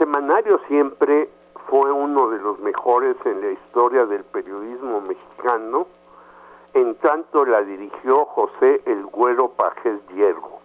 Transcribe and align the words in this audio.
semanario 0.00 0.58
siempre 0.66 1.28
fue 1.68 1.92
uno 1.92 2.30
de 2.30 2.38
los 2.38 2.58
mejores 2.60 3.16
en 3.26 3.42
la 3.42 3.50
historia 3.50 4.06
del 4.06 4.24
periodismo 4.24 5.02
mexicano, 5.02 5.86
en 6.72 6.94
tanto 6.96 7.44
la 7.44 7.60
dirigió 7.60 8.24
José 8.24 8.80
El 8.86 9.04
Güero 9.04 9.50
Pajés 9.50 10.00
Hiergo. 10.14 10.60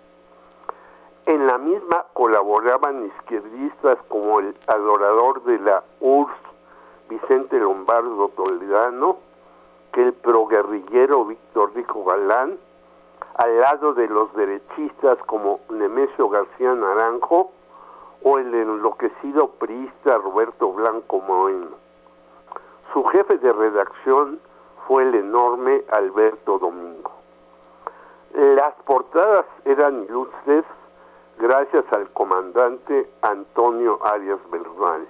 En 1.26 1.48
la 1.48 1.58
misma 1.58 2.06
colaboraban 2.14 3.08
izquierdistas 3.08 3.98
como 4.08 4.40
el 4.40 4.56
adorador 4.68 5.44
de 5.44 5.60
la 5.60 5.84
URSS, 6.00 6.40
Vicente 7.10 7.60
Lombardo 7.60 8.30
Toledano, 8.30 9.18
que 9.92 10.02
el 10.02 10.14
proguerrillero 10.14 11.26
Víctor 11.26 11.74
Rico 11.76 12.06
Galán, 12.06 12.58
al 13.34 13.60
lado 13.60 13.94
de 13.96 14.08
los 14.08 14.34
derechistas 14.34 15.18
como 15.26 15.60
Nemesio 15.70 16.30
García 16.30 16.74
Naranjo 16.74 17.52
o 18.28 18.40
el 18.40 18.52
enloquecido 18.56 19.50
priista 19.60 20.18
Roberto 20.18 20.72
Blanco 20.74 21.22
Moeno. 21.22 21.78
Su 22.92 23.04
jefe 23.04 23.38
de 23.38 23.54
redacción 23.54 24.40
fue 24.88 25.04
el 25.04 25.14
enorme 25.14 25.84
Alberto 25.92 26.58
Domingo. 26.58 27.12
Las 28.34 28.74
portadas 28.84 29.46
eran 29.64 30.08
luces 30.08 30.66
gracias 31.38 31.86
al 31.92 32.10
comandante 32.14 33.08
Antonio 33.22 34.00
Arias 34.04 34.40
Bernal. 34.50 35.08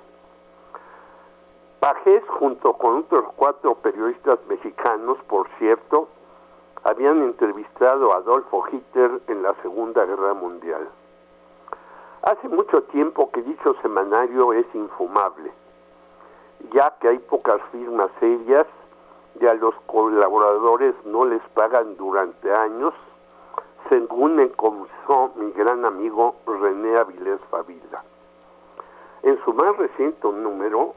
Pajés, 1.80 2.24
junto 2.28 2.74
con 2.74 2.98
otros 2.98 3.32
cuatro 3.38 3.76
periodistas 3.76 4.40
mexicanos, 4.50 5.18
por 5.30 5.48
cierto, 5.58 6.10
habían 6.84 7.24
entrevistado 7.24 8.12
a 8.12 8.18
Adolfo 8.18 8.66
Hitler 8.70 9.22
en 9.28 9.42
la 9.42 9.54
Segunda 9.62 10.04
Guerra 10.04 10.34
Mundial. 10.34 10.90
Hace 12.26 12.50
mucho 12.50 12.82
tiempo 12.86 13.30
que 13.30 13.44
dicho 13.44 13.76
semanario 13.84 14.52
es 14.54 14.66
infumable, 14.74 15.52
ya 16.74 16.90
que 17.00 17.10
hay 17.10 17.20
pocas 17.20 17.62
firmas 17.72 18.10
serias 18.20 18.66
y 19.40 19.46
a 19.46 19.54
los 19.54 19.76
colaboradores 19.86 20.96
no 21.06 21.26
les 21.26 21.44
pagan 21.54 21.96
durante 21.98 22.52
años, 22.52 22.96
según 23.90 24.40
encomenzó 24.40 25.34
mi 25.36 25.52
gran 25.52 25.86
amigo 25.86 26.38
René 26.48 26.98
Avilés 26.98 27.40
Favila. 27.52 28.04
En 29.22 29.40
su 29.46 29.54
más 29.54 29.78
reciente 29.78 30.28
número, 30.28 30.96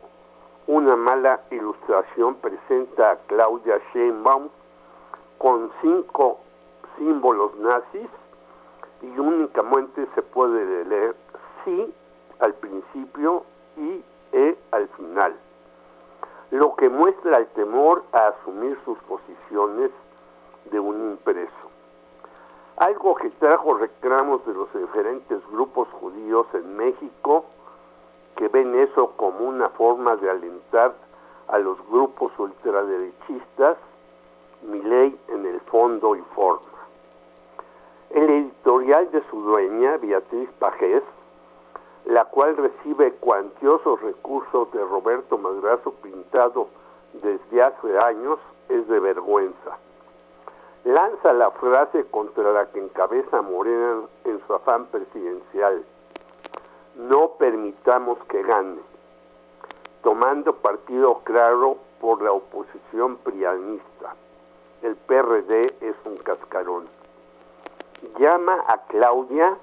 una 0.66 0.96
mala 0.96 1.42
ilustración 1.50 2.36
presenta 2.36 3.10
a 3.10 3.16
Claudia 3.26 3.78
Sheinbaum 3.92 4.48
con 5.36 5.70
cinco 5.82 6.40
símbolos 6.96 7.54
nazis 7.56 8.08
y 9.02 9.18
únicamente 9.18 10.06
se 10.14 10.22
puede 10.22 10.84
leer 10.84 11.14
sí 11.64 11.94
al 12.40 12.54
principio 12.54 13.44
y 13.76 14.02
e 14.32 14.58
al 14.72 14.88
final, 14.88 15.34
lo 16.50 16.74
que 16.76 16.88
muestra 16.88 17.38
el 17.38 17.46
temor 17.48 18.04
a 18.12 18.28
asumir 18.28 18.78
sus 18.84 18.98
posiciones 19.00 19.90
de 20.70 20.80
un 20.80 21.10
impreso. 21.10 21.52
Algo 22.76 23.14
que 23.16 23.30
trajo 23.30 23.74
reclamos 23.74 24.44
de 24.46 24.54
los 24.54 24.72
diferentes 24.72 25.40
grupos 25.50 25.88
judíos 26.00 26.46
en 26.54 26.76
México 26.76 27.44
que 28.36 28.46
ven 28.48 28.74
eso 28.78 29.12
como 29.16 29.48
una 29.48 29.68
forma 29.70 30.14
de 30.16 30.30
alentar 30.30 30.94
a 31.48 31.58
los 31.58 31.76
grupos 31.88 32.30
ultraderechistas, 32.38 33.76
mi 34.62 34.80
ley 34.80 35.18
en 35.28 35.44
el 35.46 35.60
fondo 35.62 36.14
y 36.14 36.22
forma. 36.34 36.77
El 38.10 38.30
editorial 38.30 39.10
de 39.10 39.22
su 39.30 39.40
dueña, 39.42 39.96
Beatriz 39.98 40.48
Pajés, 40.58 41.02
la 42.06 42.24
cual 42.26 42.56
recibe 42.56 43.12
cuantiosos 43.14 44.00
recursos 44.00 44.72
de 44.72 44.84
Roberto 44.84 45.36
Madrazo 45.38 45.92
Pintado 46.02 46.68
desde 47.12 47.62
hace 47.62 47.98
años, 47.98 48.38
es 48.68 48.86
de 48.88 49.00
vergüenza. 49.00 49.78
Lanza 50.84 51.32
la 51.32 51.50
frase 51.50 52.04
contra 52.10 52.52
la 52.52 52.66
que 52.66 52.80
encabeza 52.80 53.42
Morena 53.42 54.02
en 54.24 54.40
su 54.46 54.54
afán 54.54 54.86
presidencial 54.86 55.84
no 56.98 57.34
permitamos 57.38 58.18
que 58.28 58.42
gane, 58.42 58.80
tomando 60.02 60.52
partido 60.56 61.20
claro 61.22 61.78
por 62.00 62.20
la 62.20 62.32
oposición 62.32 63.18
prianista. 63.18 64.16
El 64.82 64.96
PRD 64.96 65.76
es 65.80 65.94
un 66.04 66.16
cascarón. 66.18 66.97
Llama 68.18 68.64
a 68.66 68.78
Claudia 68.86 69.56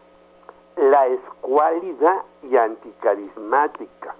la 0.75 1.07
escuálida 1.07 2.23
y 2.43 2.57
anticarismática, 2.57 4.13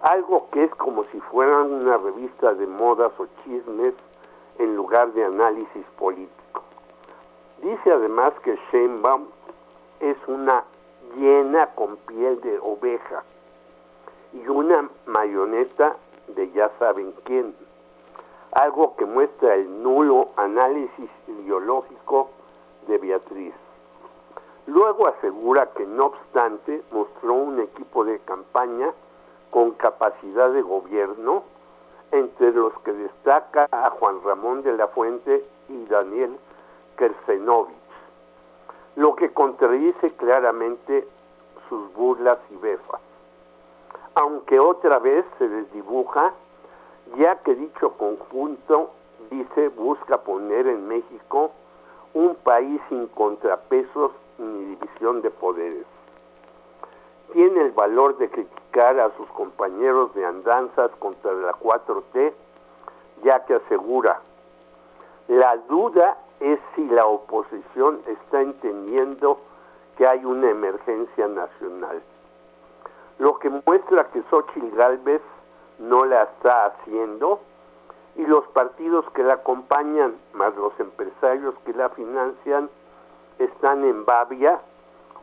algo 0.00 0.48
que 0.50 0.64
es 0.64 0.74
como 0.76 1.04
si 1.04 1.20
fueran 1.20 1.72
una 1.72 1.98
revista 1.98 2.54
de 2.54 2.66
modas 2.66 3.12
o 3.18 3.26
chismes 3.44 3.94
en 4.58 4.76
lugar 4.76 5.12
de 5.12 5.24
análisis 5.24 5.84
político. 5.98 6.62
Dice 7.62 7.92
además 7.92 8.32
que 8.42 8.58
Sheinbaum 8.70 9.26
es 10.00 10.16
una 10.26 10.64
llena 11.16 11.66
con 11.74 11.96
piel 11.98 12.40
de 12.40 12.58
oveja 12.60 13.22
y 14.32 14.48
una 14.48 14.88
mayoneta 15.06 15.96
de 16.28 16.50
ya 16.52 16.70
saben 16.78 17.12
quién, 17.24 17.54
algo 18.52 18.96
que 18.96 19.04
muestra 19.04 19.54
el 19.54 19.82
nulo 19.82 20.30
análisis 20.36 21.10
ideológico 21.28 22.30
de 22.86 22.98
Beatriz. 22.98 23.54
Luego 24.66 25.08
asegura 25.08 25.70
que 25.76 25.86
no 25.86 26.06
obstante 26.06 26.82
mostró 26.92 27.34
un 27.34 27.60
equipo 27.60 28.04
de 28.04 28.18
campaña 28.20 28.92
con 29.50 29.72
capacidad 29.72 30.50
de 30.50 30.62
gobierno, 30.62 31.44
entre 32.10 32.52
los 32.52 32.72
que 32.80 32.92
destaca 32.92 33.68
a 33.70 33.90
Juan 33.90 34.22
Ramón 34.24 34.62
de 34.62 34.76
la 34.76 34.88
Fuente 34.88 35.44
y 35.68 35.84
Daniel 35.86 36.36
Kersenovich 36.96 37.82
lo 38.96 39.16
que 39.16 39.32
contradice 39.32 40.10
claramente 40.12 41.06
sus 41.68 41.92
burlas 41.94 42.38
y 42.50 42.56
befas. 42.56 43.00
Aunque 44.14 44.58
otra 44.60 44.98
vez 44.98 45.24
se 45.38 45.48
desdibuja, 45.48 46.32
ya 47.16 47.36
que 47.36 47.54
dicho 47.54 47.92
conjunto, 47.96 48.90
dice, 49.30 49.68
busca 49.68 50.18
poner 50.18 50.66
en 50.66 50.86
México 50.86 51.52
un 52.14 52.34
país 52.36 52.80
sin 52.88 53.06
contrapesos 53.08 54.12
ni 54.38 54.64
división 54.76 55.22
de 55.22 55.30
poderes. 55.30 55.86
Tiene 57.32 57.62
el 57.62 57.72
valor 57.72 58.18
de 58.18 58.28
criticar 58.28 59.00
a 59.00 59.10
sus 59.16 59.28
compañeros 59.30 60.14
de 60.14 60.26
andanzas 60.26 60.90
contra 60.98 61.32
la 61.32 61.52
4T, 61.52 62.32
ya 63.24 63.44
que 63.44 63.54
asegura, 63.54 64.20
la 65.28 65.56
duda 65.68 66.18
es 66.40 66.58
si 66.74 66.84
la 66.86 67.06
oposición 67.06 68.00
está 68.06 68.42
entendiendo 68.42 69.38
que 69.96 70.06
hay 70.06 70.24
una 70.24 70.50
emergencia 70.50 71.28
nacional. 71.28 72.02
Lo 73.18 73.38
que 73.38 73.48
muestra 73.48 74.10
que 74.10 74.22
Xochitl 74.28 74.74
Galvez 74.76 75.22
no 75.78 76.04
la 76.04 76.24
está 76.24 76.66
haciendo 76.66 77.40
y 78.16 78.26
los 78.26 78.46
partidos 78.48 79.04
que 79.14 79.22
la 79.22 79.34
acompañan, 79.34 80.14
más 80.34 80.54
los 80.56 80.78
empresarios 80.78 81.54
que 81.64 81.72
la 81.72 81.88
financian, 81.90 82.68
están 83.38 83.84
en 83.84 84.04
babia 84.04 84.60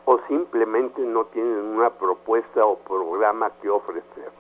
o 0.06 0.20
simplemente 0.28 1.02
no 1.02 1.26
tienen 1.26 1.66
una 1.66 1.92
propuesta 1.92 2.66
o 2.66 2.78
programa 2.78 3.52
que 3.62 3.70
ofrecer. 3.70 4.32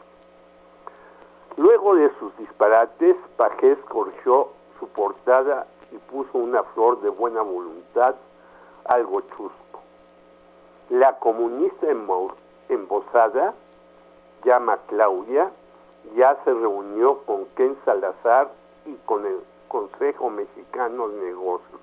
Luego 1.57 1.95
de 1.95 2.11
sus 2.19 2.35
disparates, 2.37 3.15
Pajés 3.37 3.77
corrigió 3.87 4.49
su 4.79 4.87
portada 4.87 5.67
y 5.91 5.97
puso 5.97 6.37
una 6.37 6.63
flor 6.63 7.01
de 7.01 7.09
buena 7.09 7.41
voluntad, 7.41 8.15
algo 8.85 9.21
chusco. 9.21 9.81
La 10.89 11.19
comunista 11.19 11.87
embosada, 12.69 13.53
llama 14.43 14.79
Claudia, 14.87 15.51
ya 16.15 16.37
se 16.43 16.53
reunió 16.53 17.19
con 17.25 17.45
Ken 17.55 17.77
Salazar 17.85 18.51
y 18.85 18.95
con 19.05 19.25
el 19.25 19.39
Consejo 19.67 20.29
Mexicano 20.29 21.09
de 21.09 21.21
Negocios. 21.21 21.79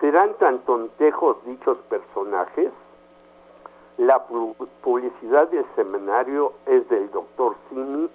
¿Serán 0.00 0.34
tan 0.34 0.58
tontejos 0.60 1.42
dichos 1.46 1.78
personajes? 1.88 2.70
La 3.96 4.26
publicidad 4.26 5.48
del 5.48 5.64
seminario 5.74 6.52
es 6.66 6.86
del 6.90 7.10
doctor 7.10 7.56
Simi 7.70 8.10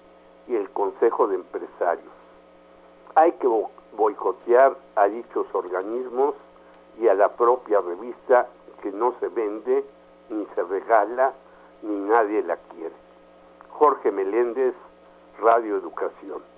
y 0.47 0.55
el 0.55 0.69
Consejo 0.69 1.27
de 1.27 1.35
Empresarios. 1.35 2.13
Hay 3.15 3.31
que 3.33 3.47
boicotear 3.97 4.77
a 4.95 5.07
dichos 5.07 5.47
organismos 5.53 6.35
y 6.99 7.07
a 7.07 7.15
la 7.15 7.29
propia 7.29 7.81
revista 7.81 8.47
que 8.83 8.91
no 8.91 9.15
se 9.19 9.27
vende, 9.29 9.83
ni 10.29 10.45
se 10.53 10.63
regala, 10.63 11.33
ni 11.81 11.95
nadie 11.95 12.43
la 12.43 12.57
quiere. 12.57 12.93
Jorge 13.81 14.11
Meléndez, 14.11 14.75
Radio 15.39 15.75
Educación. 15.75 16.50